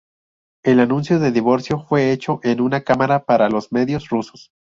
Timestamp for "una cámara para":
2.59-3.49